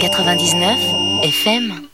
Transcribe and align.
99 0.00 0.78
FM. 1.24 1.88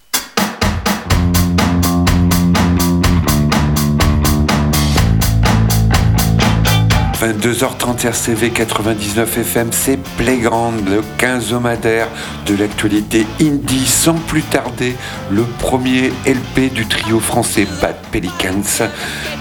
22h30 7.18 8.06
RCV 8.06 8.50
99 8.50 9.38
FM, 9.38 9.68
c'est 9.72 9.98
Playground, 10.18 10.86
le 10.86 11.02
15 11.16 11.54
homadaire 11.54 12.08
de 12.44 12.54
l'actualité 12.56 13.26
indie. 13.40 13.86
Sans 13.86 14.14
plus 14.14 14.42
tarder, 14.42 14.94
le 15.30 15.44
premier 15.58 16.08
LP 16.26 16.70
du 16.74 16.84
trio 16.86 17.20
français 17.20 17.66
Bad 17.80 17.96
Pelicans, 18.12 18.86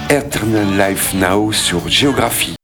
Eternal 0.08 0.66
Life 0.78 1.12
Now 1.12 1.52
sur 1.52 1.86
Géographie. 1.88 2.54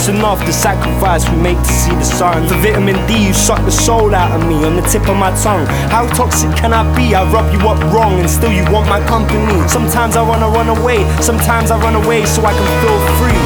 Enough's 0.00 0.08
enough, 0.08 0.46
the 0.46 0.52
sacrifice 0.52 1.28
we 1.28 1.36
make 1.36 1.58
to 1.58 1.72
see 1.72 1.92
the 1.92 2.04
sun. 2.04 2.46
For 2.48 2.54
vitamin 2.54 2.96
D, 3.06 3.28
you 3.28 3.34
suck 3.34 3.62
the 3.64 3.70
soul 3.70 4.14
out 4.14 4.32
of 4.32 4.46
me 4.48 4.64
on 4.64 4.76
the 4.76 4.82
tip 4.82 5.08
of 5.08 5.16
my 5.16 5.30
tongue. 5.42 5.66
How 5.90 6.06
toxic 6.14 6.50
can 6.56 6.72
I 6.72 6.84
be? 6.96 7.14
I 7.14 7.24
rub 7.32 7.52
you 7.52 7.60
up 7.68 7.80
wrong 7.92 8.18
and 8.20 8.28
still 8.28 8.52
you 8.52 8.64
want 8.72 8.88
my 8.88 9.00
company. 9.06 9.56
Sometimes 9.68 10.16
I 10.16 10.22
wanna 10.22 10.48
run 10.48 10.68
away, 10.68 11.04
sometimes 11.20 11.70
I 11.70 11.78
run 11.80 11.96
away 11.96 12.24
so 12.24 12.44
I 12.44 12.52
can 12.52 12.68
feel 12.80 12.98
free. 13.18 13.44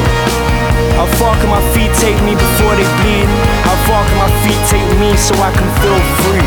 How 0.95 1.07
far 1.19 1.35
can 1.35 1.49
my 1.49 1.61
feet 1.73 1.91
take 1.99 2.17
me 2.23 2.33
before 2.35 2.73
they 2.75 2.87
bleed? 3.03 3.27
How 3.67 3.75
far 3.87 4.01
can 4.07 4.17
my 4.17 4.31
feet 4.43 4.61
take 4.71 4.89
me 4.99 5.15
so 5.17 5.35
I 5.35 5.51
can 5.51 5.67
feel 5.81 5.99
free? 6.23 6.44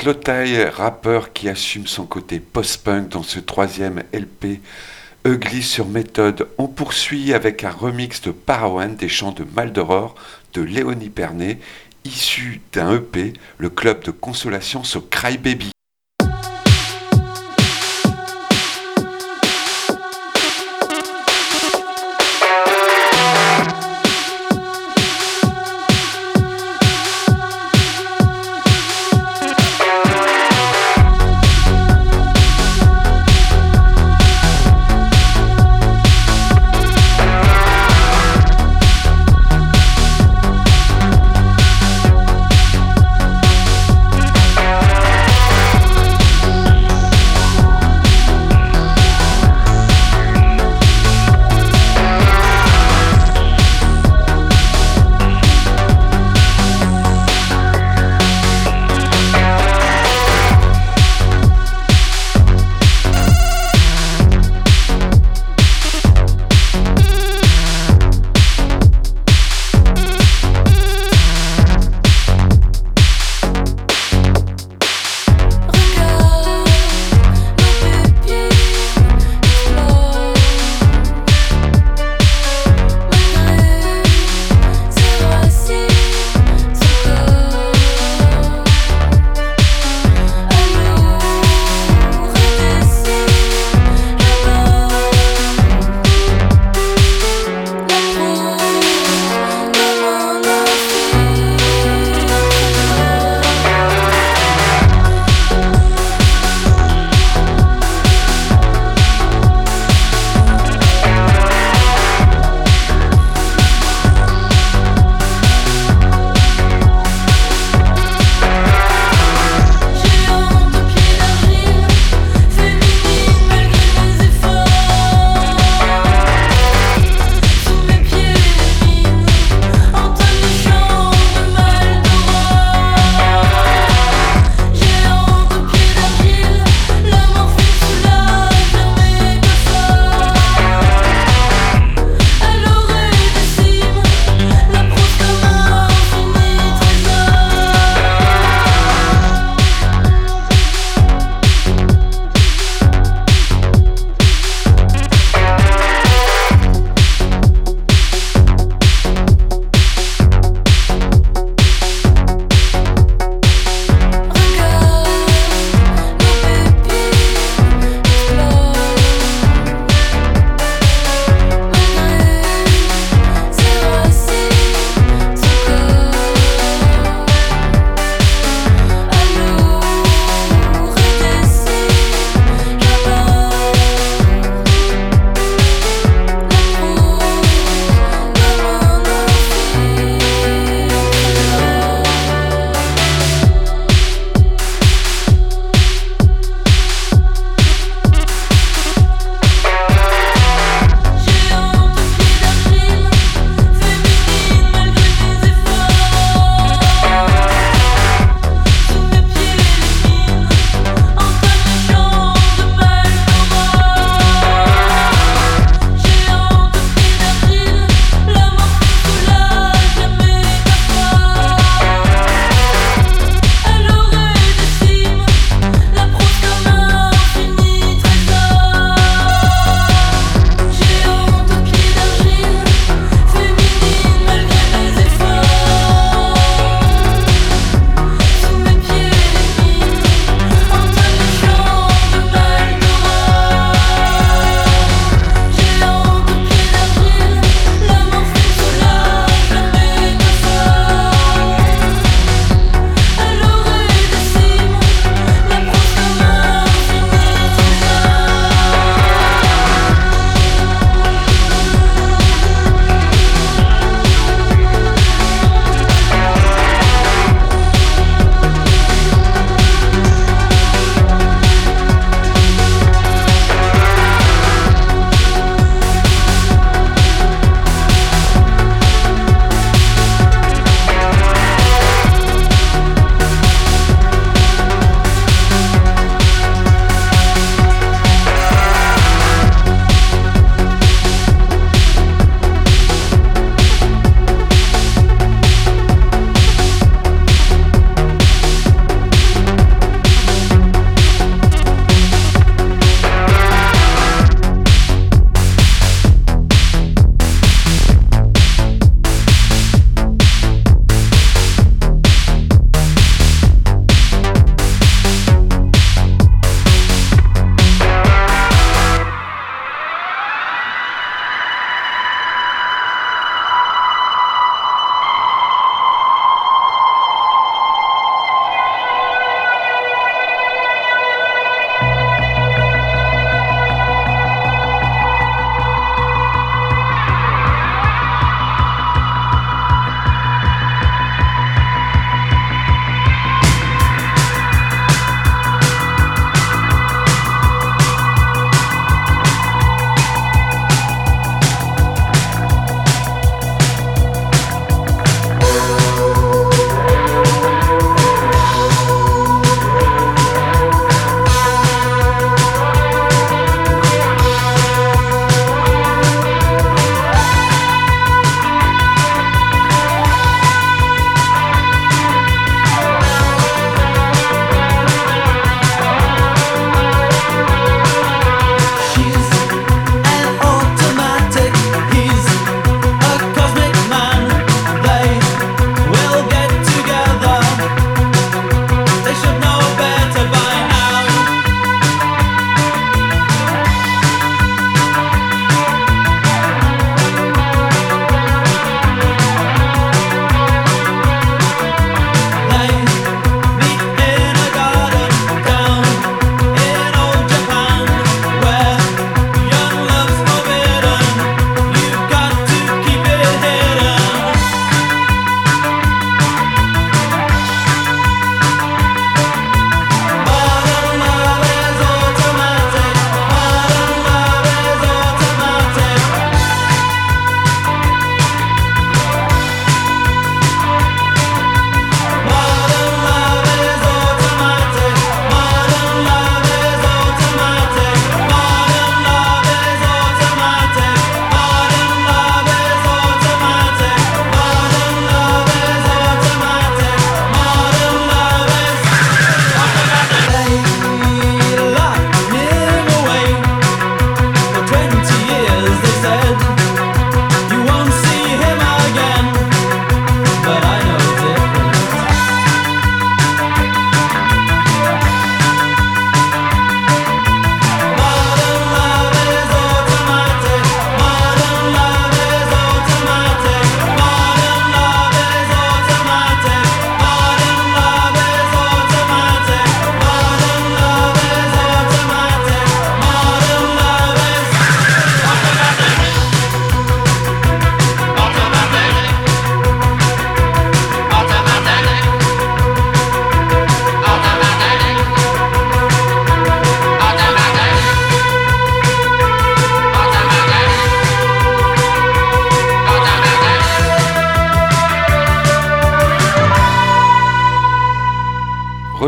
Slowthai, 0.00 0.64
rappeur 0.64 1.34
qui 1.34 1.50
assume 1.50 1.86
son 1.86 2.06
côté 2.06 2.40
post-punk 2.40 3.10
dans 3.10 3.22
ce 3.22 3.38
troisième 3.38 4.02
LP 4.14 4.62
Ugly 5.26 5.62
sur 5.62 5.86
méthode. 5.86 6.48
On 6.56 6.68
poursuit 6.68 7.34
avec 7.34 7.64
un 7.64 7.70
remix 7.70 8.22
de 8.22 8.30
Parawan 8.30 8.96
des 8.96 9.10
chants 9.10 9.32
de 9.32 9.44
Maldoror 9.54 10.14
de 10.54 10.62
Léonie 10.62 11.10
Pernet, 11.10 11.58
issu 12.06 12.62
d'un 12.72 12.94
EP, 12.94 13.34
le 13.58 13.68
club 13.68 14.02
de 14.02 14.10
consolation 14.10 14.84
sur 14.84 15.06
Crybaby. 15.10 15.70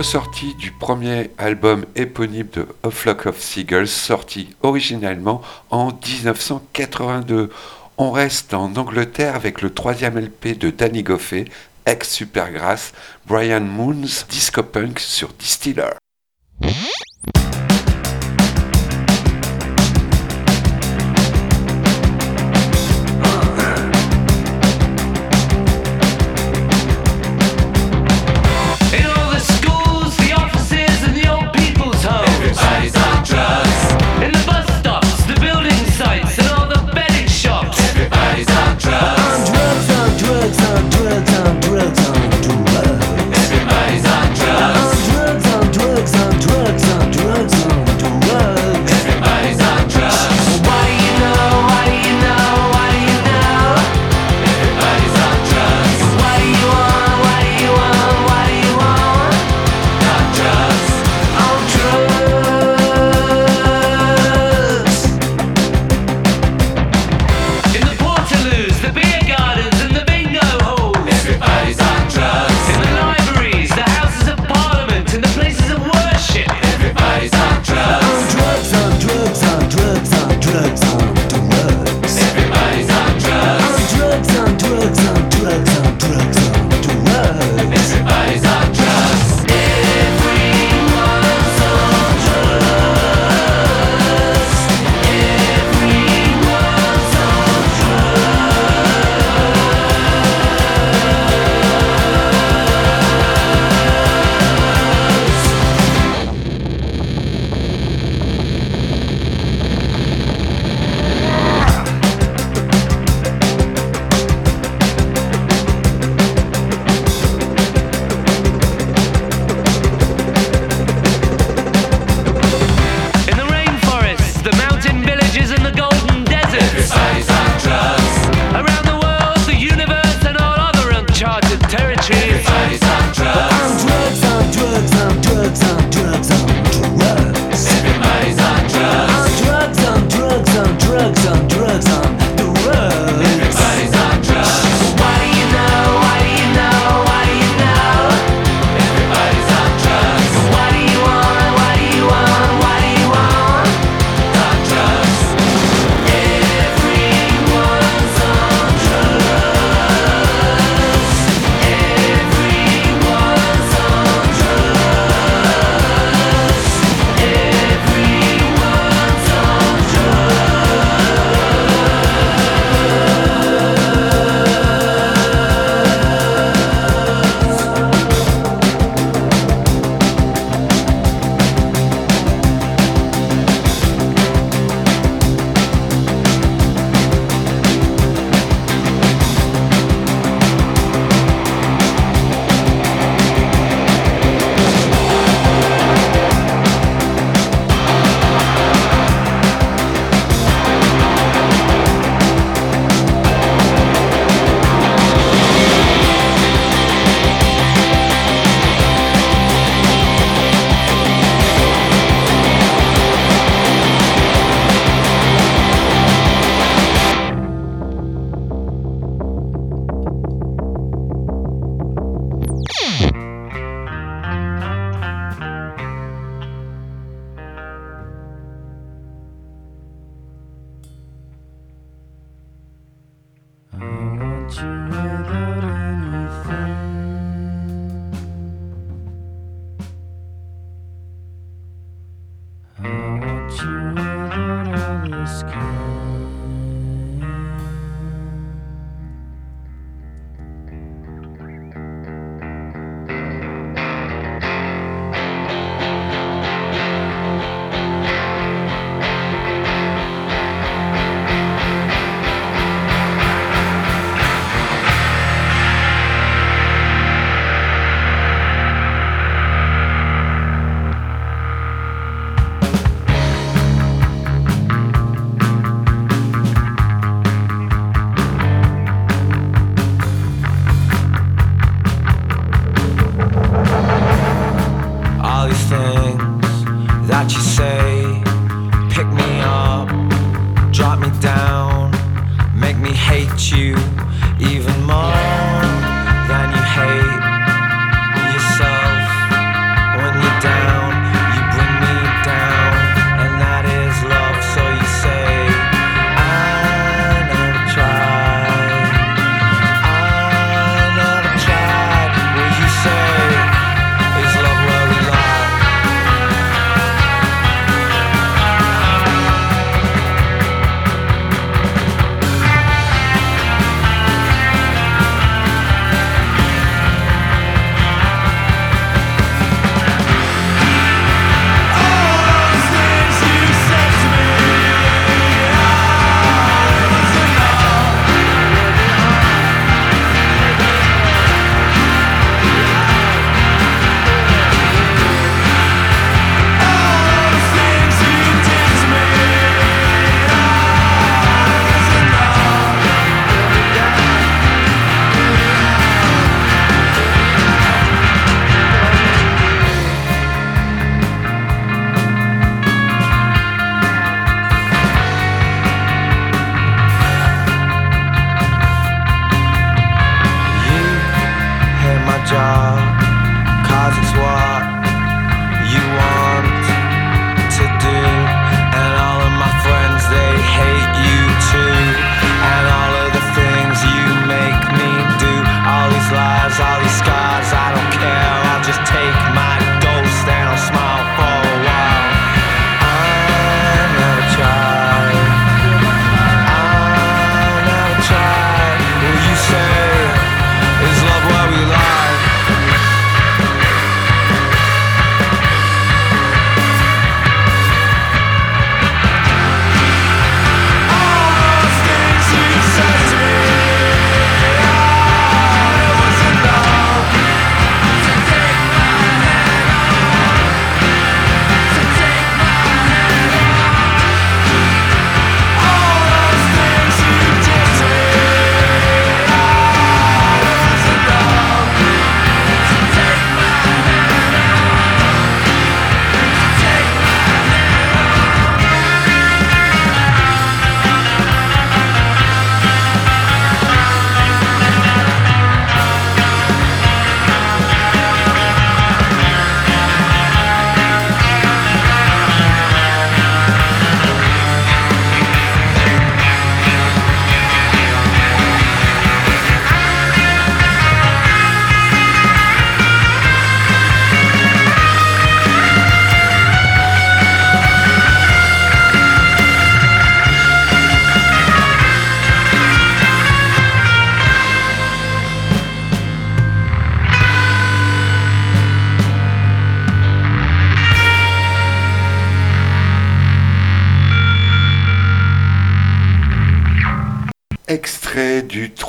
Ressorti 0.02 0.56
du 0.56 0.72
premier 0.72 1.30
album 1.38 1.86
éponyme 1.94 2.48
de 2.52 2.66
A 2.82 2.90
Flock 2.90 3.26
of 3.26 3.40
Seagulls, 3.40 3.86
sorti 3.86 4.48
originellement 4.60 5.42
en 5.70 5.92
1982. 5.92 7.50
On 7.98 8.10
reste 8.10 8.52
en 8.52 8.74
Angleterre 8.74 9.36
avec 9.36 9.62
le 9.62 9.70
troisième 9.72 10.18
LP 10.18 10.58
de 10.58 10.70
Danny 10.70 11.04
Goffey, 11.04 11.44
ex-Supergrass, 11.86 12.92
Brian 13.28 13.60
Moon's 13.60 14.26
Disco 14.28 14.64
Punk 14.64 14.98
sur 14.98 15.28
Distiller. 15.34 15.92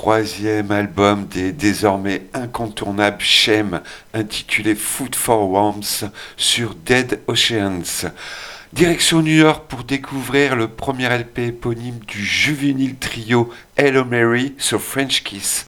Troisième 0.04 0.70
album 0.72 1.28
des 1.28 1.54
désormais 1.54 2.24
incontournables 2.34 3.22
Shem, 3.22 3.80
intitulé 4.14 4.76
Food 4.76 5.16
for 5.16 5.50
Worms, 5.50 6.12
sur 6.36 6.76
Dead 6.76 7.22
Oceans. 7.28 8.12
Direction 8.74 9.22
New 9.22 9.32
York 9.32 9.64
pour 9.70 9.86
découvrir 9.86 10.58
le 10.58 10.68
premier 10.68 11.08
LP 11.08 11.40
éponyme 11.40 12.00
du 12.06 12.22
juvénile 12.22 12.98
trio 12.98 13.50
Hello 13.78 14.04
Mary 14.04 14.56
sur 14.58 14.82
French 14.82 15.24
Kiss. 15.24 15.64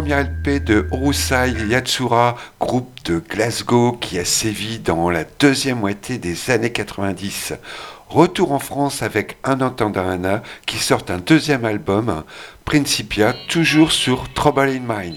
Premier 0.00 0.22
LP 0.22 0.62
de 0.62 0.86
Orusai 0.92 1.50
Yatsura, 1.68 2.36
groupe 2.60 2.88
de 3.04 3.18
Glasgow 3.18 3.90
qui 4.00 4.16
a 4.20 4.24
sévi 4.24 4.78
dans 4.78 5.10
la 5.10 5.24
deuxième 5.40 5.80
moitié 5.80 6.18
des 6.18 6.52
années 6.52 6.70
90. 6.70 7.54
Retour 8.08 8.52
en 8.52 8.60
France 8.60 9.02
avec 9.02 9.38
Un 9.42 9.60
Entendana 9.60 10.44
qui 10.66 10.76
sort 10.76 11.02
un 11.08 11.18
deuxième 11.18 11.64
album, 11.64 12.22
Principia, 12.64 13.34
toujours 13.48 13.90
sur 13.90 14.32
Trouble 14.34 14.68
in 14.68 14.82
Mind. 14.86 15.16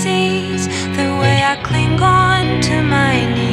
Disease? 0.00 0.66
The 0.96 1.08
way 1.20 1.42
I 1.44 1.56
cling 1.62 2.00
on 2.00 2.62
to 2.62 2.82
my 2.82 3.16
knees, 3.34 3.49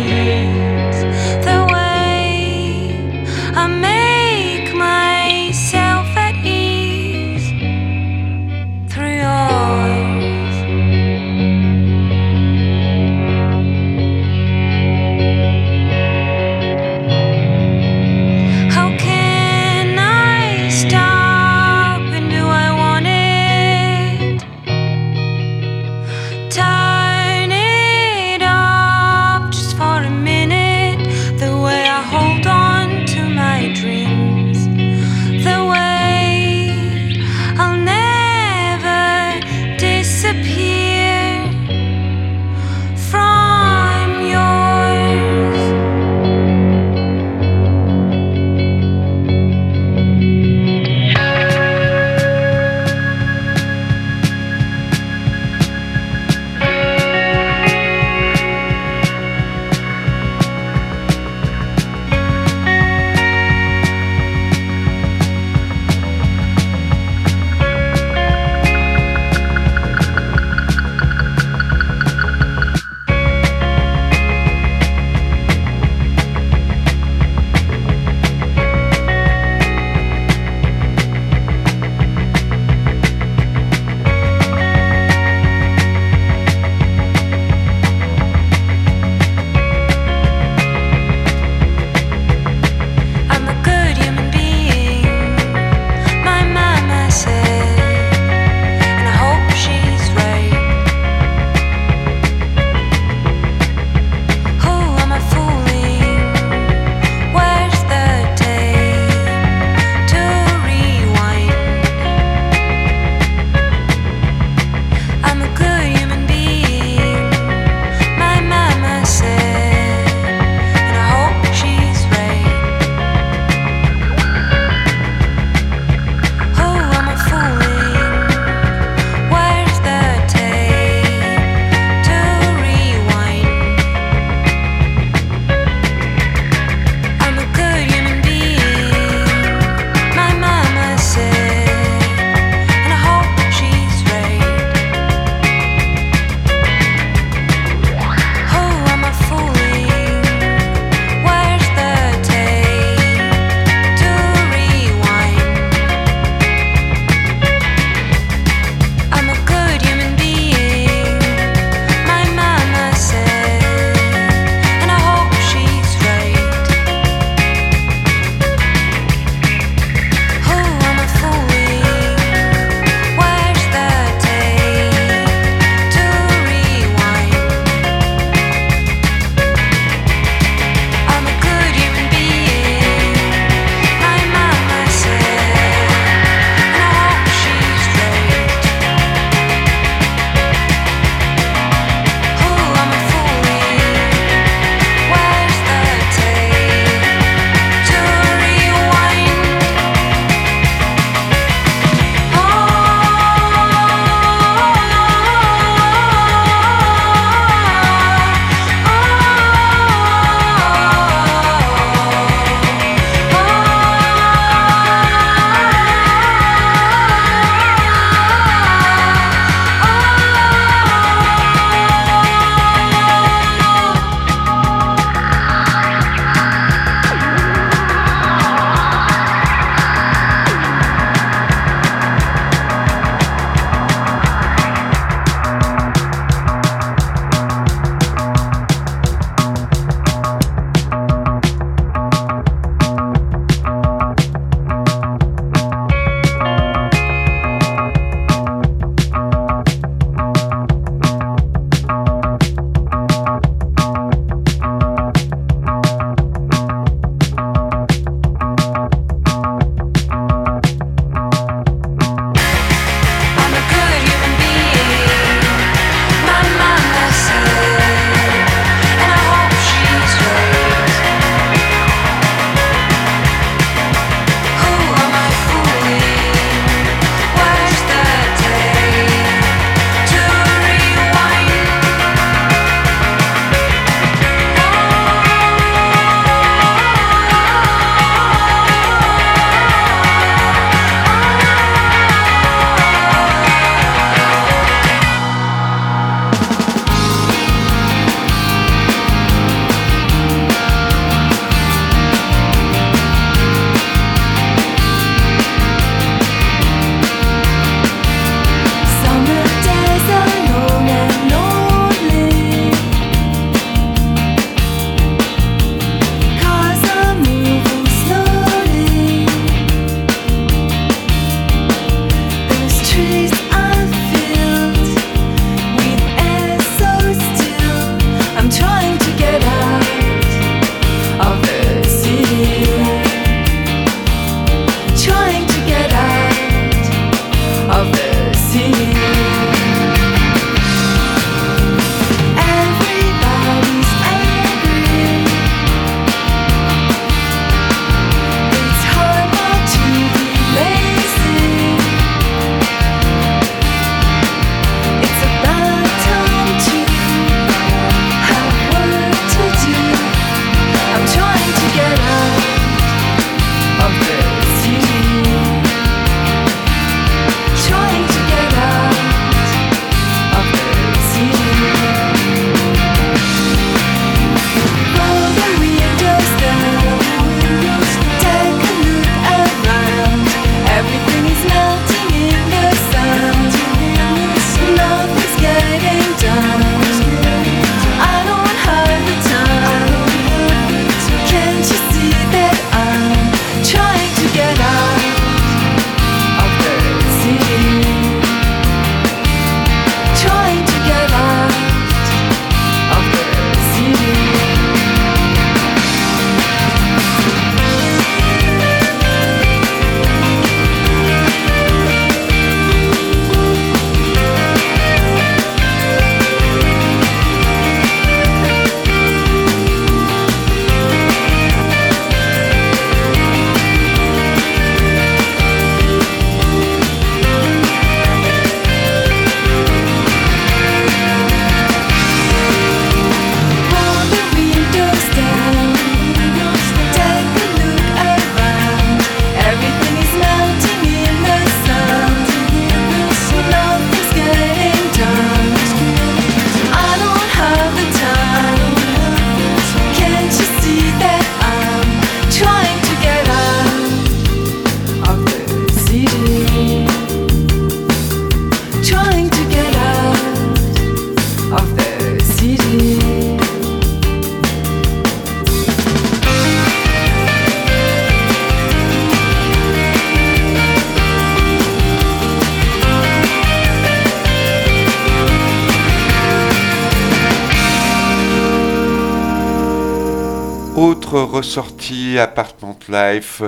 Apartment 482.19 482.79
Life, 482.89 483.41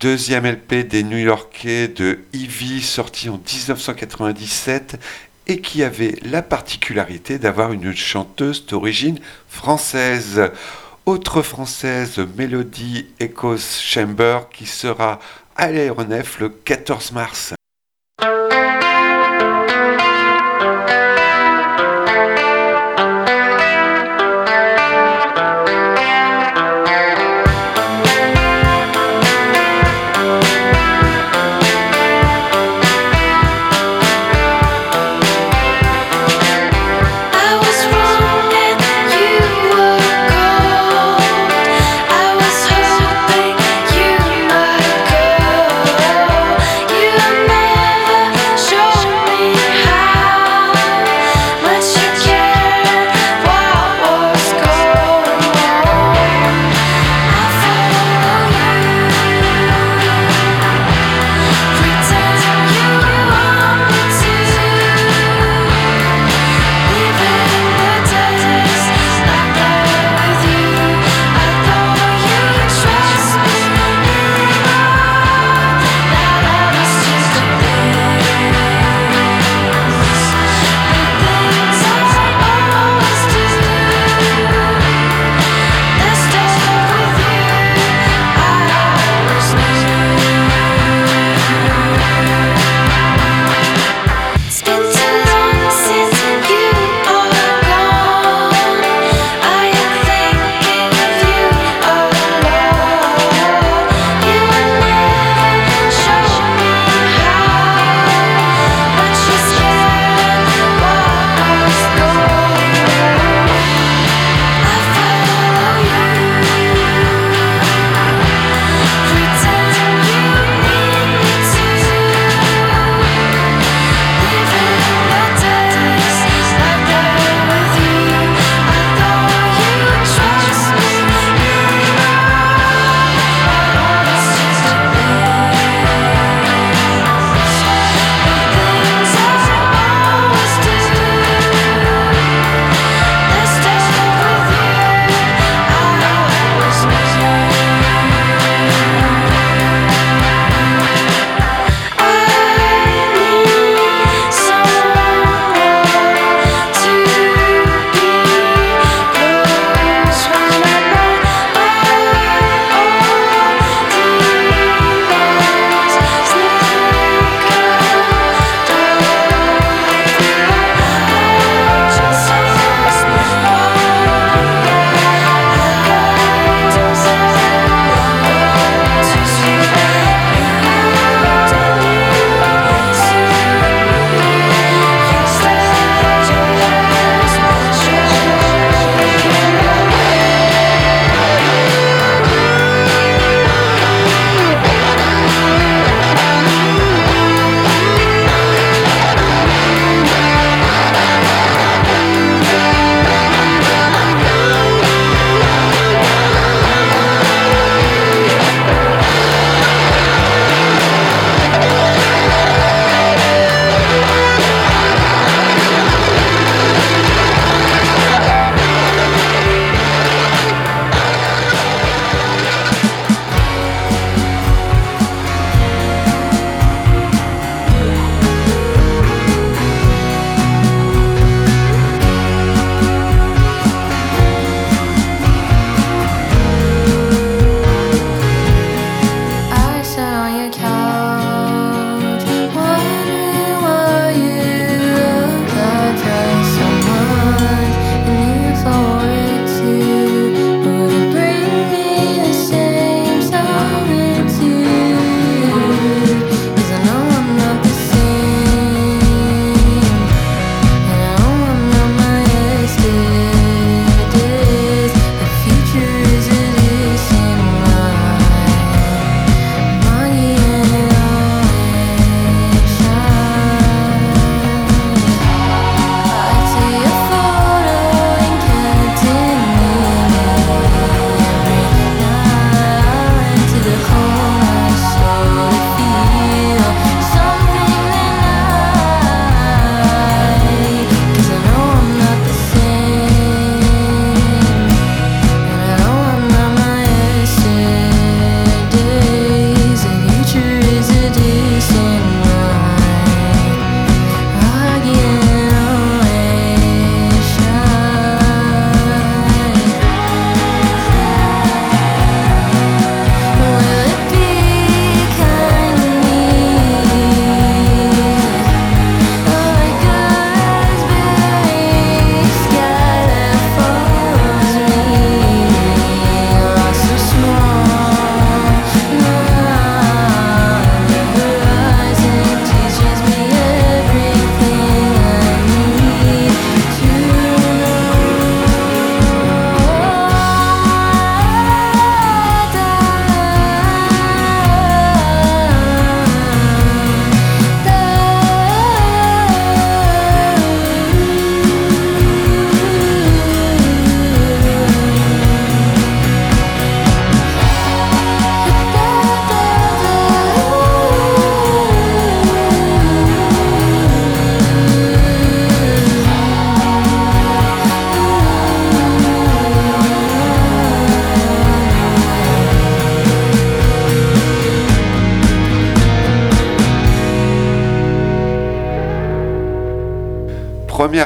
deuxième 0.00 0.46
LP 0.46 0.86
des 0.86 1.02
New 1.02 1.18
Yorkais 1.18 1.88
de 1.88 2.20
Ivy, 2.32 2.82
sorti 2.82 3.28
en 3.28 3.38
1997 3.38 4.98
et 5.46 5.60
qui 5.60 5.82
avait 5.82 6.16
la 6.22 6.42
particularité 6.42 7.38
d'avoir 7.38 7.72
une 7.72 7.94
chanteuse 7.94 8.66
d'origine 8.66 9.18
française. 9.48 10.50
Autre 11.06 11.42
française, 11.42 12.20
Melody 12.36 13.06
Echoes 13.20 13.80
Chamber, 13.80 14.40
qui 14.52 14.66
sera 14.66 15.20
à 15.56 15.70
l'aéronef 15.70 16.40
le 16.40 16.48
14 16.48 17.12
mars. 17.12 17.55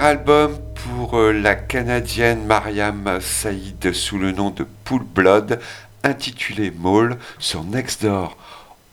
Album 0.01 0.57
pour 0.87 1.19
euh, 1.19 1.31
la 1.31 1.55
Canadienne 1.55 2.47
Mariam 2.47 3.19
Saïd 3.21 3.93
sous 3.93 4.19
le 4.19 4.33
nom 4.33 4.49
de 4.49 4.67
Pool 4.85 5.03
Blood, 5.05 5.61
intitulé 6.03 6.71
Maul 6.71 7.19
sur 7.39 7.65
Nextdoor. 7.65 8.39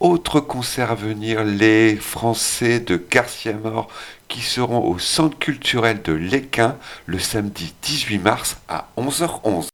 Autre 0.02 0.42
concert 0.42 0.92
à 0.92 0.96
venir, 0.96 1.46
les 1.46 1.96
Français 1.96 2.82
de 2.82 3.02
Garcia 3.10 3.54
Mort 3.54 3.88
qui 4.28 4.42
seront 4.42 4.86
au 4.86 5.00
Centre 5.00 5.40
culturel 5.40 6.02
de 6.02 6.12
l'Équin 6.12 6.76
le 7.06 7.20
samedi 7.20 7.74
18 7.84 8.20
mars 8.20 8.58
à 8.68 8.90
11h11. 8.98 9.70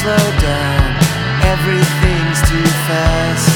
slow 0.00 0.16
down, 0.40 0.96
everything's 1.44 2.40
too 2.48 2.64
fast. 2.88 3.49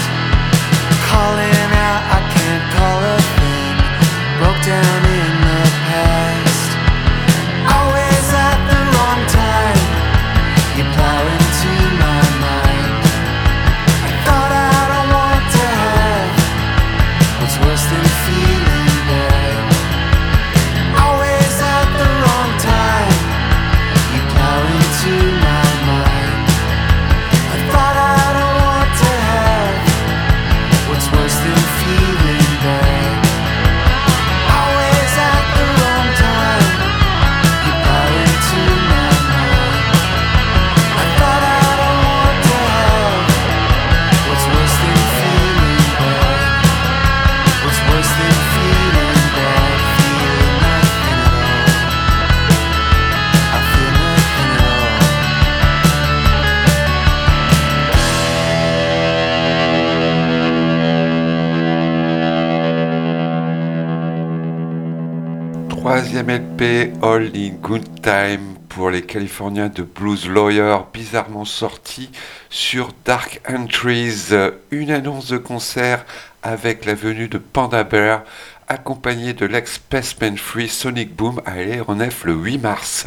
LP 66.64 66.92
All 67.02 67.30
in 67.34 67.50
Good 67.60 68.00
Time 68.00 68.54
pour 68.70 68.88
les 68.88 69.02
Californiens 69.02 69.68
de 69.68 69.82
Blues 69.82 70.26
Lawyer, 70.28 70.78
bizarrement 70.94 71.44
sorti 71.44 72.10
sur 72.48 72.88
Dark 73.04 73.42
Entries. 73.46 74.30
Une 74.70 74.90
annonce 74.90 75.28
de 75.28 75.36
concert 75.36 76.06
avec 76.42 76.86
la 76.86 76.94
venue 76.94 77.28
de 77.28 77.36
Panda 77.36 77.84
Bear, 77.84 78.24
accompagné 78.66 79.34
de 79.34 79.44
l'ex-Spaceman 79.44 80.38
Free 80.38 80.68
Sonic 80.68 81.14
Boom 81.14 81.42
à 81.44 81.56
l'aéronef 81.56 82.24
le 82.24 82.32
8 82.32 82.58
mars. 82.58 83.06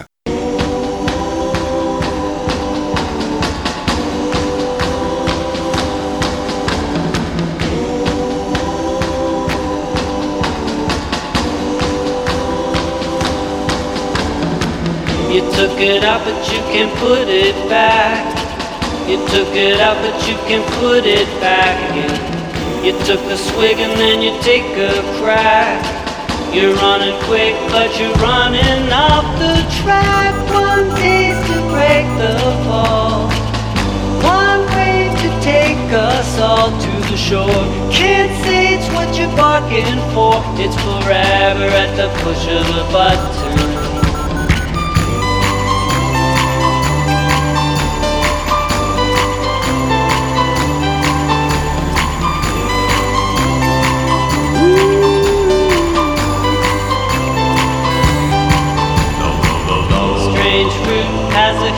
You 15.27 15.41
took 15.51 15.77
it 15.81 16.05
out, 16.05 16.23
but 16.23 16.39
you 16.53 16.59
can 16.71 16.87
put 16.99 17.27
it 17.27 17.53
back. 17.67 18.23
You 19.09 19.17
took 19.27 19.51
it 19.55 19.77
out, 19.81 19.97
but 19.99 20.15
you 20.25 20.35
can 20.47 20.63
put 20.79 21.03
it 21.03 21.27
back 21.41 21.75
again. 21.91 22.85
You 22.85 22.93
took 23.03 23.19
a 23.27 23.35
swig 23.35 23.77
and 23.79 23.91
then 23.99 24.21
you 24.21 24.31
take 24.41 24.63
a 24.79 25.03
crack. 25.19 25.83
You're 26.55 26.73
running 26.75 27.19
quick, 27.27 27.55
but 27.75 27.99
you're 27.99 28.15
running 28.23 28.87
off 28.87 29.27
the 29.37 29.59
track. 29.83 30.31
One 30.47 30.87
piece 30.95 31.39
to 31.51 31.59
break 31.75 32.07
the 32.23 32.39
fall. 32.63 33.27
One 34.23 34.63
wave 34.79 35.11
to 35.11 35.29
take 35.43 35.91
us 35.91 36.39
all 36.39 36.71
to 36.71 36.93
the 37.11 37.17
shore. 37.17 37.67
Can't 37.91 38.31
say 38.47 38.79
it's 38.79 38.87
what 38.95 39.11
you're 39.19 39.35
barking 39.35 39.99
for. 40.15 40.39
It's 40.55 40.75
forever 40.87 41.67
at 41.67 41.91
the 41.99 42.07
push 42.23 42.47
of 42.47 42.65
a 42.79 42.85
button. 42.95 43.86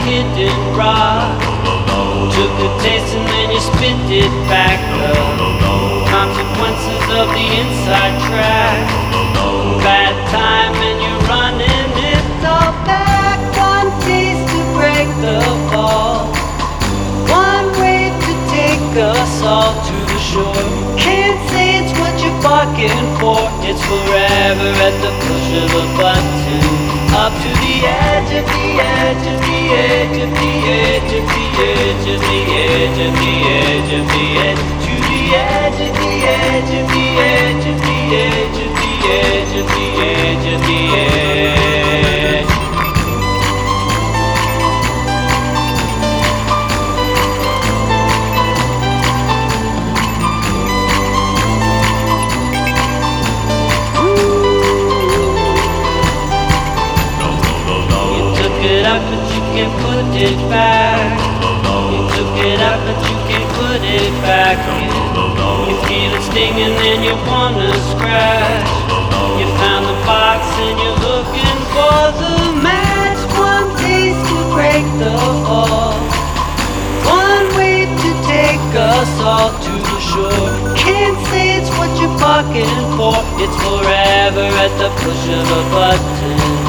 A 0.00 0.04
hidden 0.04 0.76
rock. 0.76 1.40
Took 2.32 2.56
a 2.66 2.70
taste 2.82 3.14
and 3.14 3.26
then 3.28 3.50
you 3.50 3.60
spit 3.60 4.00
it 4.08 4.32
back 4.48 4.80
up. 5.12 6.08
Consequences 6.08 7.04
of 7.18 7.28
the 7.36 7.46
inside 7.60 8.16
track. 8.28 8.80
Bad 9.82 10.14
time 10.30 10.74
and 10.74 10.98
you're 11.04 11.24
running 11.28 11.90
it 12.12 12.44
all 12.44 12.72
back. 12.86 13.38
One 13.56 13.90
piece 14.04 14.40
to 14.52 14.60
break 14.76 15.08
the 15.24 15.40
fall. 15.70 16.28
One 17.28 17.66
wave 17.80 18.14
to 18.26 18.34
take 18.50 18.84
us 18.96 19.42
all 19.42 19.74
to 19.74 19.96
the 20.12 20.18
shore. 20.18 20.64
Can't 20.96 21.40
say 21.50 21.82
it's 21.82 21.92
what 21.98 22.14
you're 22.22 22.42
barking 22.42 23.04
for. 23.18 23.40
It's 23.68 23.82
forever 23.84 24.70
at 24.86 24.96
the 25.04 25.12
push 25.24 25.48
of 25.64 25.70
a 25.74 25.84
button. 25.98 26.99
Edge 27.82 28.32
of 28.34 28.44
the 28.44 28.78
edge 28.78 29.26
of 29.26 29.40
the 29.40 29.60
edge 29.72 30.18
of 30.22 30.30
the 30.30 30.52
edge 30.68 31.12
of 31.16 31.24
the 31.32 31.46
edge 31.64 32.06
of 32.08 32.20
the 32.20 32.38
edge 32.60 33.00
of 33.00 33.12
the 33.16 33.34
edge 33.48 33.92
of 33.94 34.06
the 34.08 34.38
edge 34.38 34.80
the 35.10 35.36
edge 35.36 35.80
of 35.80 35.94
the 35.96 36.12
edge 36.28 36.74
of 36.74 36.88
the 36.90 37.06
edge 37.20 37.66
of 37.66 37.78
the 37.80 38.00
edge 38.16 38.58
of 38.58 38.72
the 38.76 38.92
edge 39.08 39.54
of 39.56 39.66
the 39.68 39.88
edge 40.04 40.46
of 40.54 40.60
the 40.66 40.80
edge. 40.96 42.49
It 60.20 60.36
back. 60.52 61.16
You 61.88 62.04
took 62.12 62.36
it 62.44 62.60
out, 62.60 62.76
but 62.84 62.98
you 63.08 63.16
can't 63.24 63.50
put 63.56 63.80
it 63.80 64.12
back. 64.20 64.60
You 65.64 65.76
feel 65.88 66.12
it 66.12 66.22
stinging 66.28 66.76
and 66.76 67.00
you 67.00 67.16
wanna 67.24 67.72
scratch. 67.88 68.68
You 69.40 69.48
found 69.56 69.88
the 69.88 69.96
box 70.04 70.44
and 70.60 70.76
you're 70.76 71.00
looking 71.08 71.58
for 71.72 72.00
the 72.20 72.36
match. 72.60 73.20
One 73.32 73.72
piece 73.80 74.20
to 74.28 74.38
break 74.52 74.84
the 75.00 75.16
fall. 75.48 75.96
One 77.08 77.48
way 77.56 77.88
to 77.88 78.10
take 78.28 78.60
us 78.76 79.12
all 79.24 79.56
to 79.56 79.72
the 79.72 79.98
shore. 80.04 80.76
Can't 80.76 81.16
say 81.32 81.56
it's 81.56 81.72
what 81.80 81.88
you're 81.96 82.12
barking 82.20 82.76
for. 83.00 83.16
It's 83.40 83.56
forever 83.64 84.46
at 84.64 84.72
the 84.76 84.90
push 85.00 85.24
of 85.32 85.48
a 85.48 85.62
button. 85.72 86.59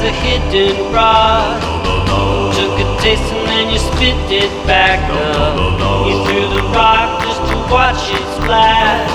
Has 0.00 0.08
a 0.08 0.16
hidden 0.24 0.92
rod. 0.92 1.60
Took 2.56 2.80
a 2.80 2.86
taste 3.02 3.22
and 3.32 3.46
then 3.48 3.68
you 3.72 3.78
spit 3.78 4.16
it 4.32 4.52
back 4.66 5.00
up. 5.12 5.56
You 6.08 6.16
threw 6.24 6.48
the 6.56 6.64
rock 6.72 7.20
just 7.20 7.42
to 7.52 7.56
watch 7.68 8.00
it 8.08 8.24
splash. 8.40 9.12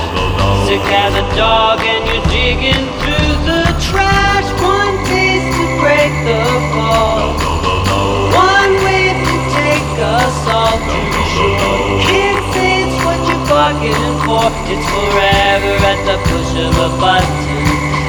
Sick 0.70 0.86
as 0.86 1.14
a 1.18 1.26
dog 1.34 1.82
and 1.82 2.06
you're 2.06 2.26
digging 2.30 2.86
through 3.02 3.34
the 3.50 3.66
trash. 3.82 4.46
One 4.62 4.96
taste 5.10 5.50
to 5.58 5.66
break 5.82 6.14
the 6.22 6.42
fall. 6.74 7.34
One 8.30 8.74
wave 8.86 9.18
to 9.26 9.38
take 9.58 9.90
us 10.06 10.38
all 10.54 10.78
to 10.78 11.02
shore. 11.34 11.98
Can't 12.06 12.46
say 12.54 12.86
it's 12.86 12.98
what 13.02 13.20
you're 13.26 13.46
bargaining 13.50 14.18
for. 14.22 14.54
It's 14.70 14.86
forever 14.86 15.74
at 15.82 16.00
the 16.06 16.18
push 16.30 16.52
of 16.62 16.78
a 16.78 16.90
button. 17.02 17.66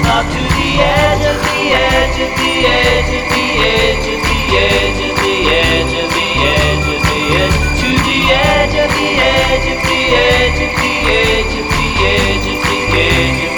Up 0.06 0.24
to 0.28 0.42
the 0.54 0.70
edge 0.80 1.35
edge 1.72 2.18
the 2.38 2.52
edge 2.66 3.12
the 3.32 3.46
edge 3.74 4.08
the 4.26 4.40
edge 4.56 5.02
the 5.22 5.36
edge 5.50 5.94
the 6.14 6.28
edge 6.54 6.88
the 7.08 7.20
edge 7.42 7.58
to 7.80 7.88
the 8.06 8.18
edge 8.32 8.76
the 8.96 9.08
edge 9.34 9.68
the 9.88 10.00
edge 10.14 10.60
the 10.80 10.92
edge 11.10 11.54
the 11.74 11.86
edge 12.04 12.46
the 12.68 12.80
edge 12.98 13.55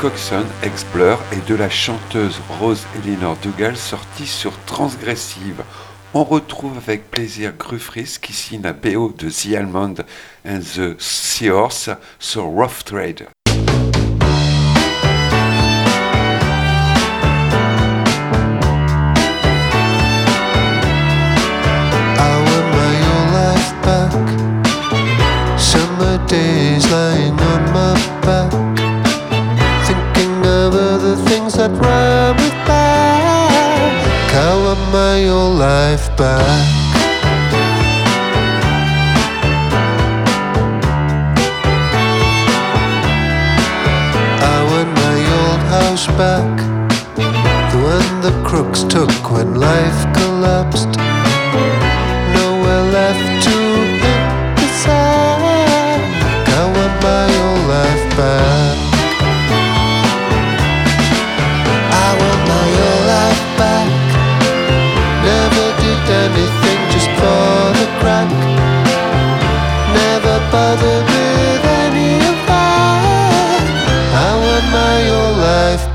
Coxon, 0.00 0.44
ex-Blur, 0.62 1.18
et 1.32 1.48
de 1.48 1.54
la 1.54 1.70
chanteuse 1.70 2.38
Rose 2.60 2.84
Eleanor 2.96 3.34
Dugal 3.36 3.78
sortie 3.78 4.26
sur 4.26 4.52
Transgressive. 4.66 5.62
On 6.12 6.22
retrouve 6.22 6.76
avec 6.76 7.10
plaisir 7.10 7.54
Gruffris 7.58 8.18
qui 8.20 8.34
signe 8.34 8.60
la 8.62 8.74
BO 8.74 9.14
de 9.16 9.30
The 9.30 9.54
Almond 9.56 9.94
and 10.46 10.60
the 10.60 11.00
Seahorse 11.00 11.88
sur 12.18 12.44
Rough 12.44 12.84
Trade. 12.84 13.26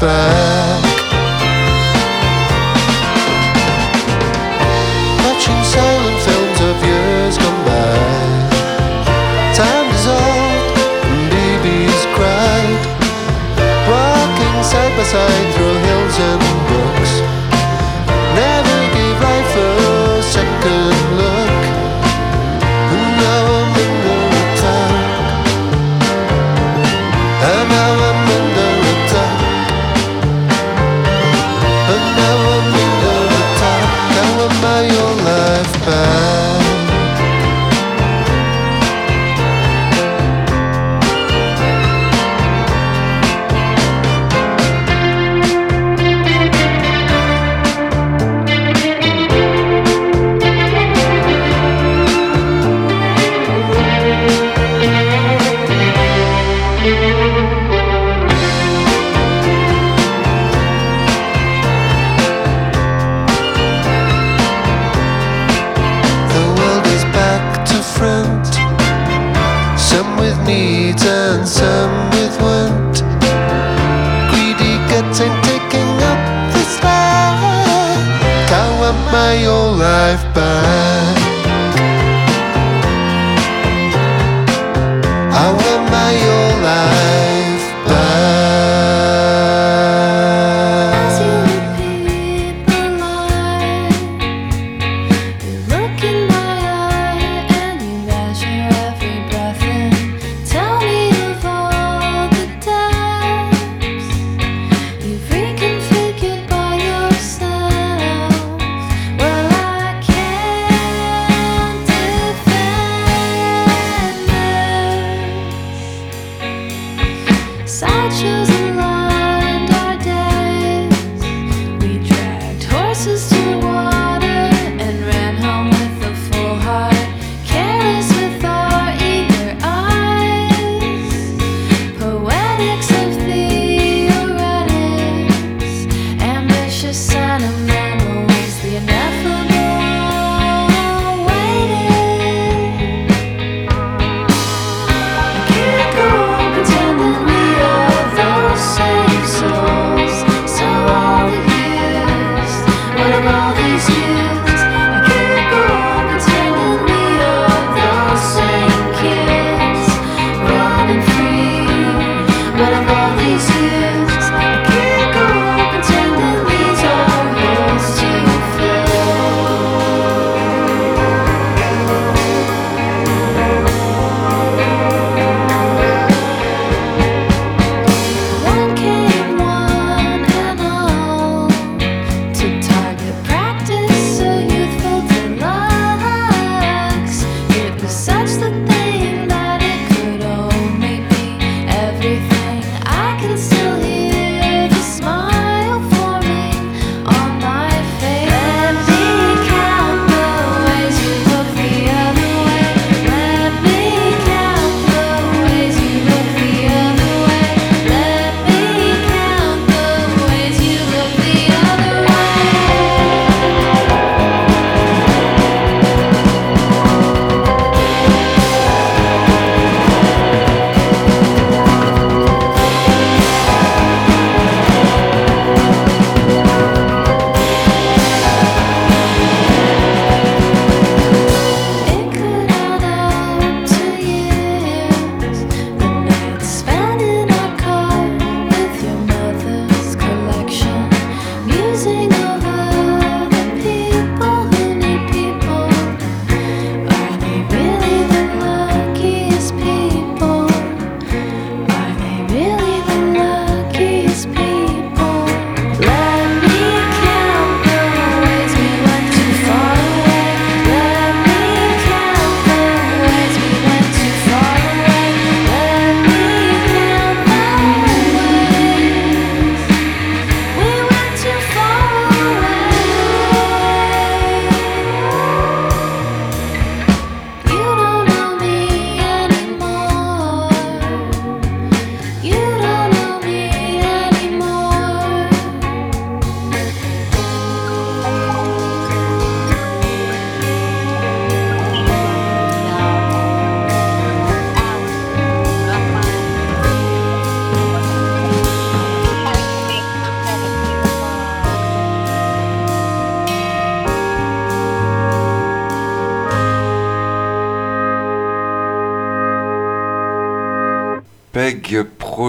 bad. 0.01 0.50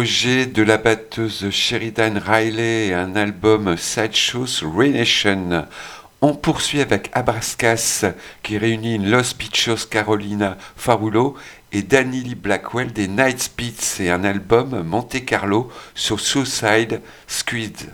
Projet 0.03 0.47
de 0.47 0.65
la 0.65 0.79
batteuse 0.79 1.49
Sheridan 1.51 2.19
Riley 2.19 2.89
et 2.89 2.93
un 2.93 3.15
album 3.15 3.77
Sideshows 3.77 4.67
Renation. 4.77 5.65
On 6.21 6.35
poursuit 6.35 6.81
avec 6.81 7.09
Abrascas 7.13 8.07
qui 8.43 8.59
réunit 8.59 8.99
Los 8.99 9.33
Pichos 9.39 9.87
Carolina 9.89 10.59
Fabulo 10.75 11.37
et 11.71 11.83
Danny 11.83 12.35
Blackwell 12.35 12.93
des 12.93 13.07
Night 13.07 13.43
Spits 13.43 14.01
et 14.01 14.11
un 14.11 14.25
album 14.25 14.83
Monte 14.83 15.25
Carlo 15.25 15.71
sur 15.95 16.19
Suicide 16.19 17.01
Squid. 17.29 17.93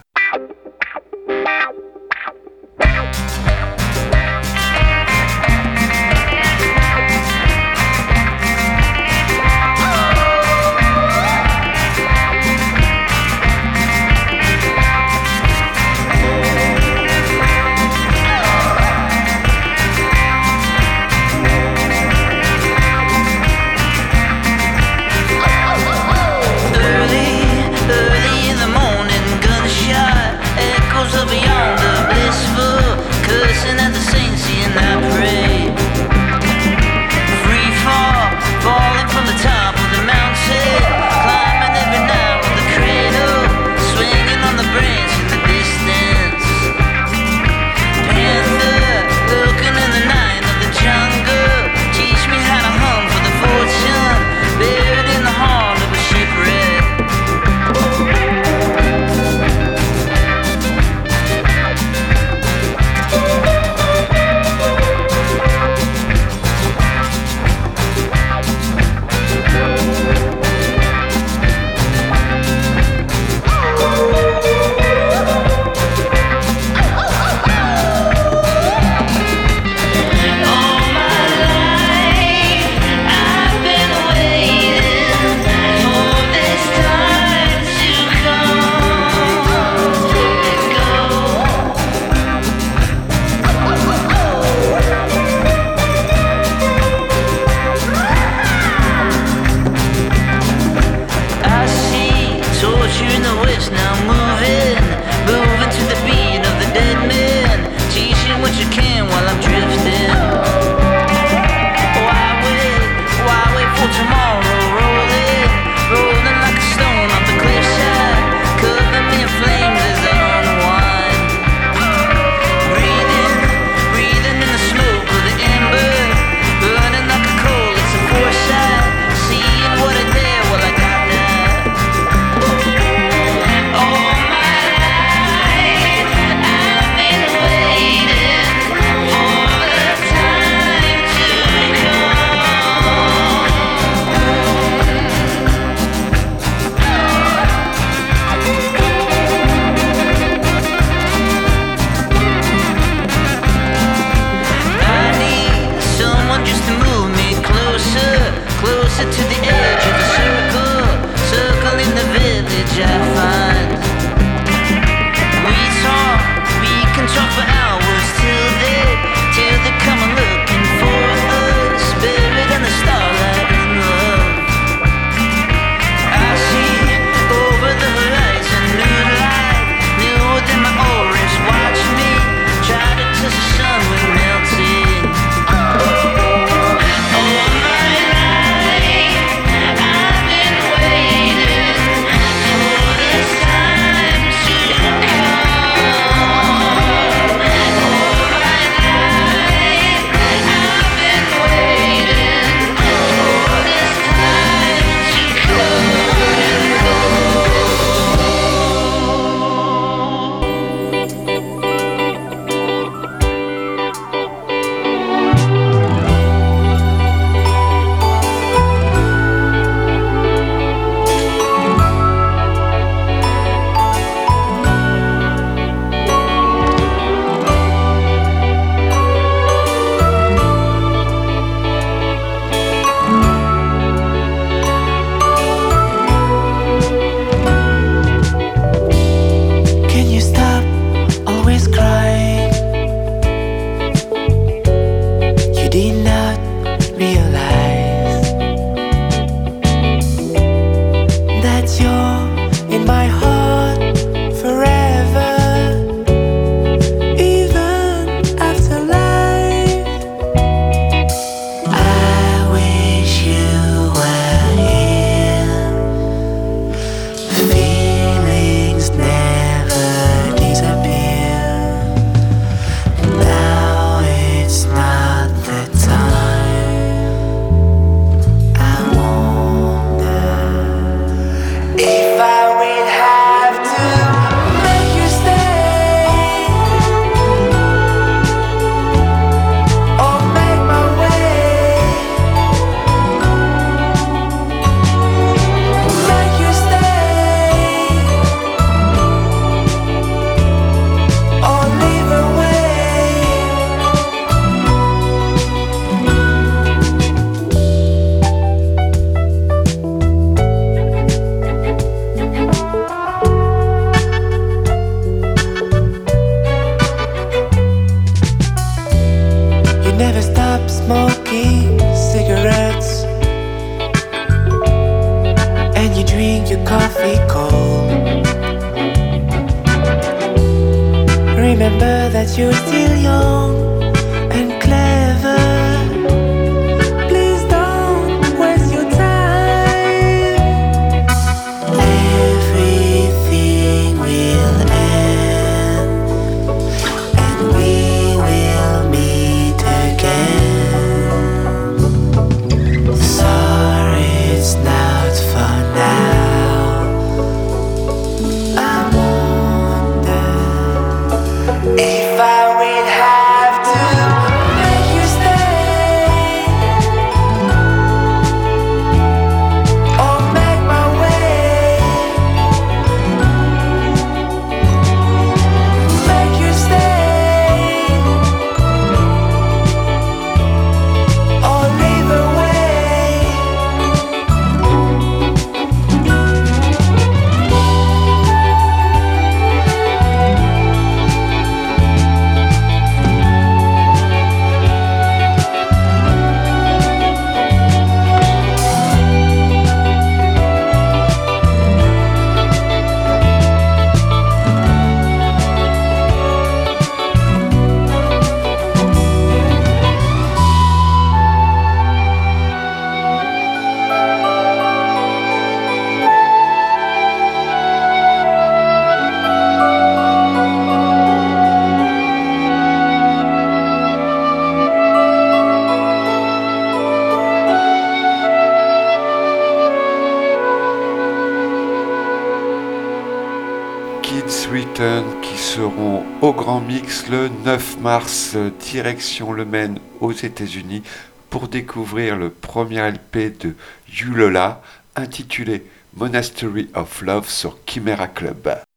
mars, 437.88 438.36
direction 438.70 439.32
Le 439.32 439.46
Maine 439.46 439.78
aux 440.00 440.12
États-Unis 440.12 440.82
pour 441.30 441.48
découvrir 441.48 442.18
le 442.18 442.28
premier 442.28 442.86
LP 442.86 443.40
de 443.40 443.54
Yulola 443.90 444.60
intitulé 444.94 445.64
Monastery 445.96 446.68
of 446.74 447.00
Love 447.00 447.30
sur 447.30 447.56
Chimera 447.66 448.08
Club. 448.08 448.67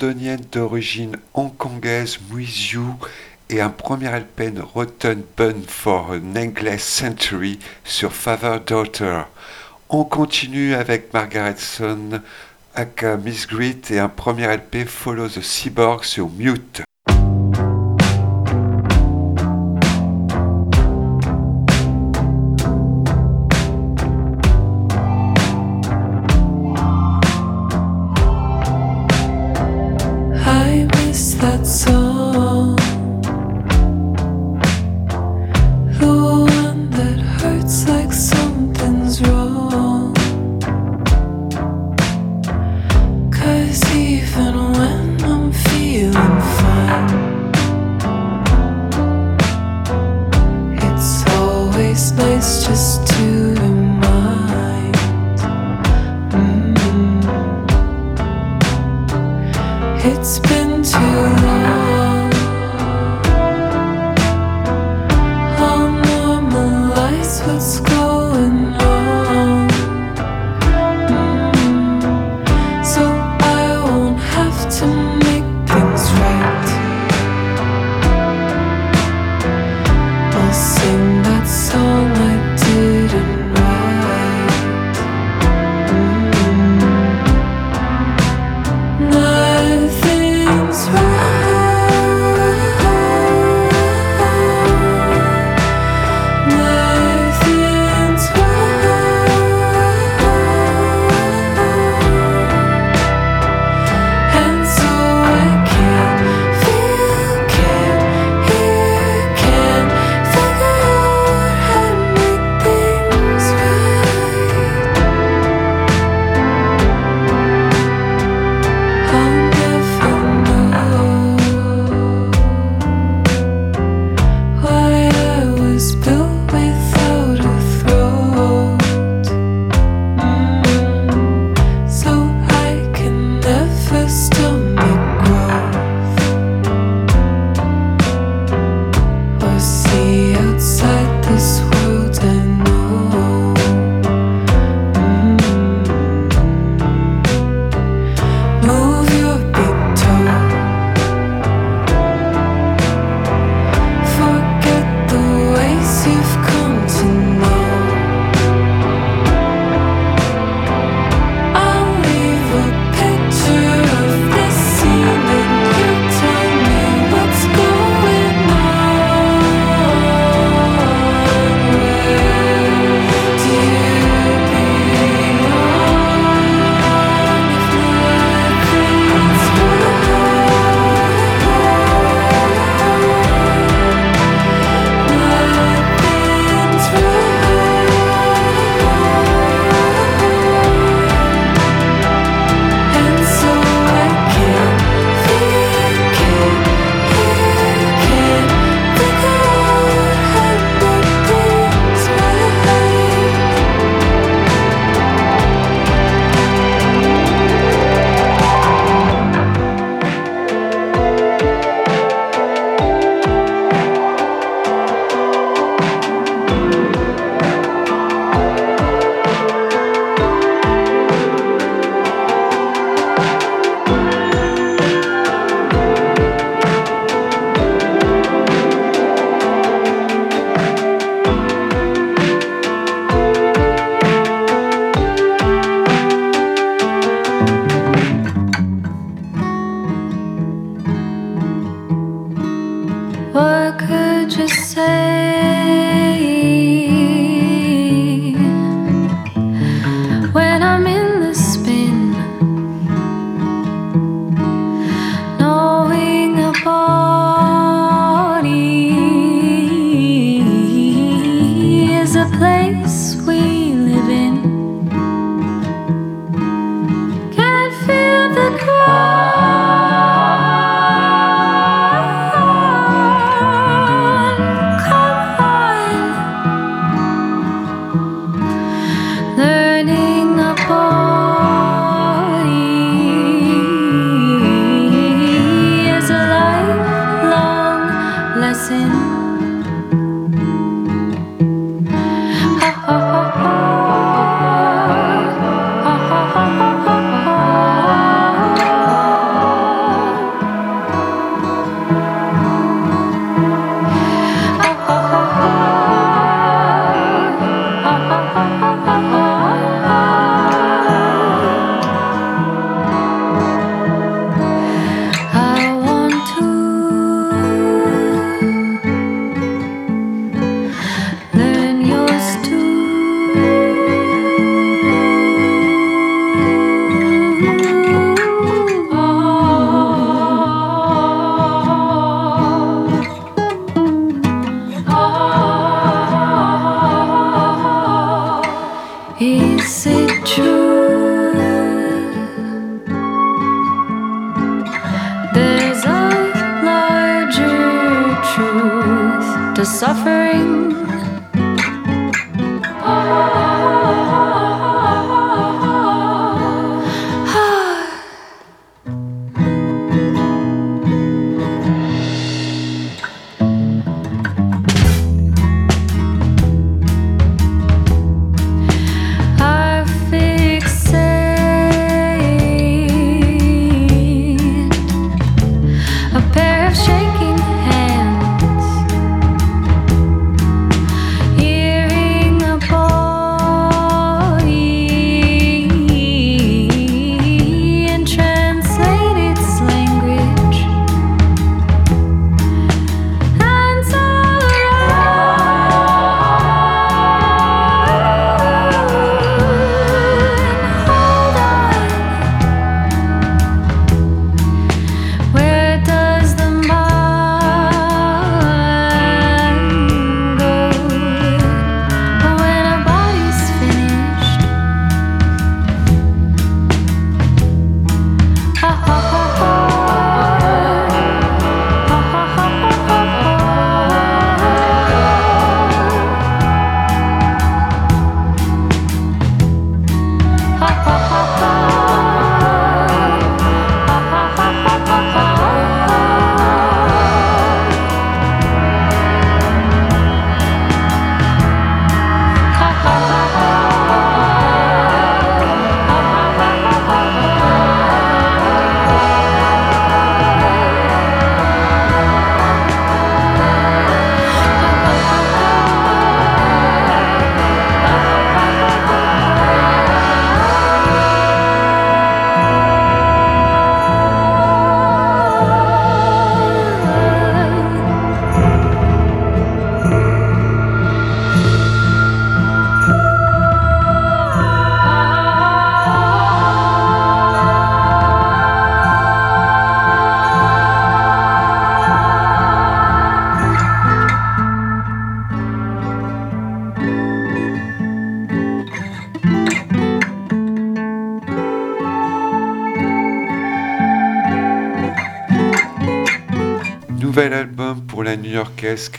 D'origine 0.00 1.16
hongkongaise 1.34 2.18
Muizu 2.30 2.78
et 3.50 3.60
un 3.60 3.68
premier 3.68 4.08
LP 4.08 4.58
Rotten 4.74 5.22
Bun 5.36 5.62
for 5.66 6.12
an 6.12 6.36
English 6.36 6.80
Century 6.80 7.58
sur 7.84 8.12
Father 8.12 8.58
Daughter. 8.66 9.24
On 9.90 10.04
continue 10.04 10.74
avec 10.74 11.12
Margaret 11.12 11.56
Son, 11.58 12.22
aka 12.74 13.18
Miss 13.18 13.46
Grit 13.46 13.82
et 13.90 13.98
un 13.98 14.08
premier 14.08 14.46
LP 14.46 14.86
Follow 14.86 15.28
the 15.28 15.42
Cyborg 15.42 16.04
sur 16.04 16.30
Mute. 16.30 16.82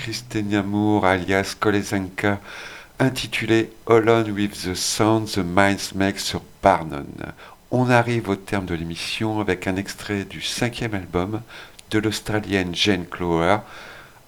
Christina 0.02 0.64
Moore 0.64 1.06
alias 1.06 1.56
Kolesenka 1.60 2.40
intitulé 2.98 3.70
All 3.88 4.10
On 4.10 4.24
With 4.32 4.64
The 4.64 4.74
Sound 4.74 5.28
The 5.28 5.46
Minds 5.46 5.94
Make 5.94 6.20
sur 6.20 6.42
Parnon. 6.42 7.06
On 7.70 7.88
arrive 7.88 8.30
au 8.30 8.36
terme 8.36 8.66
de 8.66 8.74
l'émission 8.74 9.40
avec 9.40 9.68
un 9.68 9.76
extrait 9.76 10.26
du 10.26 10.42
cinquième 10.42 10.96
album 10.96 11.42
de 11.92 12.00
l'Australienne 12.00 12.74
Jane 12.74 13.06
Clower, 13.06 13.60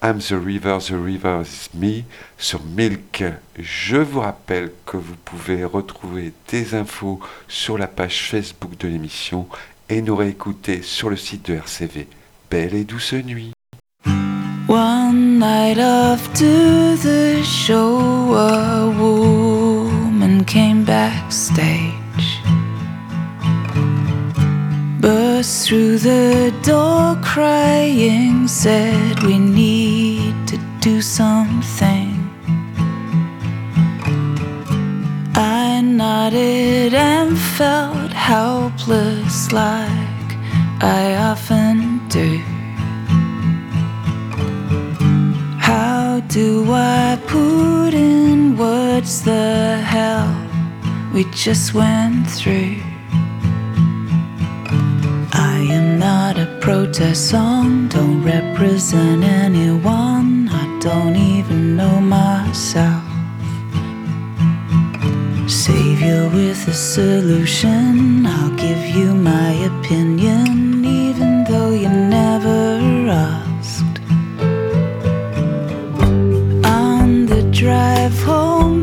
I'm 0.03 0.19
the 0.19 0.35
River, 0.45 0.77
The 0.77 0.93
River 0.93 1.41
Is 1.41 1.69
Me 1.73 2.03
sur 2.37 2.61
Milk. 2.63 3.23
Je 3.57 3.97
vous 3.97 4.19
rappelle 4.19 4.71
que 4.85 4.97
vous 4.97 5.15
pouvez 5.25 5.65
retrouver 5.65 6.33
des 6.49 6.75
infos 6.75 7.19
sur 7.47 7.79
la 7.79 7.87
page 7.87 8.29
Facebook 8.29 8.77
de 8.77 8.89
l'émission 8.89 9.47
et 9.89 10.03
nous 10.03 10.15
réécouter 10.15 10.83
sur 10.83 11.09
le 11.09 11.17
site 11.17 11.47
de 11.47 11.55
RCV. 11.55 12.07
Belle 12.51 12.75
et 12.75 12.83
douce 12.83 13.13
nuit. 13.13 13.52
Night 15.43 15.77
after 15.77 16.95
the 16.95 17.43
show, 17.43 17.97
a 18.33 18.89
woman 19.03 20.45
came 20.45 20.85
backstage. 20.85 22.27
Burst 25.01 25.67
through 25.67 25.97
the 25.97 26.53
door 26.63 27.17
crying, 27.21 28.47
said, 28.47 29.21
We 29.23 29.37
need 29.37 30.33
to 30.47 30.57
do 30.79 31.01
something. 31.01 32.13
I 35.35 35.81
nodded 35.81 36.93
and 36.93 37.37
felt 37.37 38.13
helpless, 38.13 39.51
like 39.51 40.29
I 40.79 41.15
often 41.31 42.07
do. 42.07 42.52
How 46.14 46.19
do 46.19 46.72
I 46.72 47.19
put 47.26 47.95
in 47.95 48.56
words 48.56 49.23
the 49.23 49.77
hell 49.84 50.30
we 51.11 51.23
just 51.31 51.73
went 51.73 52.30
through? 52.30 52.77
I 55.34 55.65
am 55.72 55.98
not 55.98 56.38
a 56.38 56.60
protest 56.61 57.31
song, 57.31 57.88
don't 57.88 58.22
represent 58.23 59.23
anyone, 59.23 60.49
I 60.49 60.80
don't 60.80 61.15
even 61.15 61.76
know 61.76 61.99
myself. 61.99 63.03
Savior 65.49 66.30
with 66.30 66.68
a 66.68 66.76
solution, 66.76 68.27
I'll 68.27 68.56
give 68.56 68.85
you 68.95 69.15
my 69.15 69.53
opinion, 69.72 70.85
even 70.85 71.44
though 71.45 71.72
you 71.72 71.90
never 71.90 73.10
asked. 73.10 73.42
Drive 77.64 78.23
home 78.23 78.82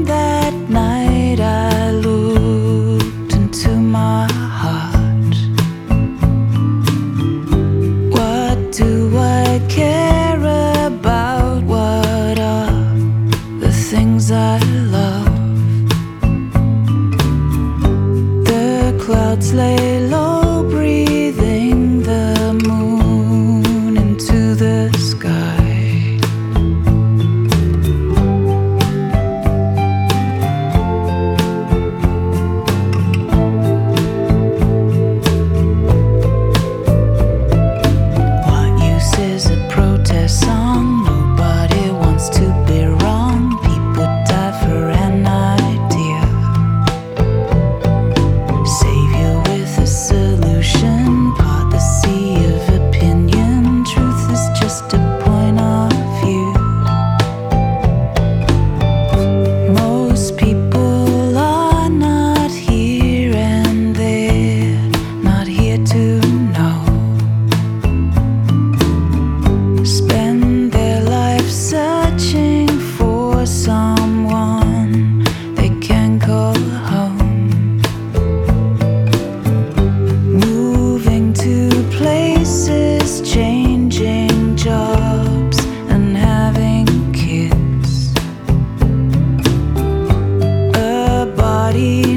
body 91.73 92.10